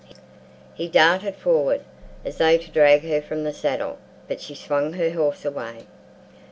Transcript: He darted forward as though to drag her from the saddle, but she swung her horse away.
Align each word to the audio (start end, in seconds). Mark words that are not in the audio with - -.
He 0.73 0.87
darted 0.87 1.35
forward 1.35 1.81
as 2.25 2.39
though 2.39 2.57
to 2.57 2.71
drag 2.71 3.03
her 3.03 3.21
from 3.21 3.43
the 3.43 3.53
saddle, 3.53 3.99
but 4.27 4.41
she 4.41 4.55
swung 4.55 4.93
her 4.93 5.11
horse 5.11 5.45
away. 5.45 5.85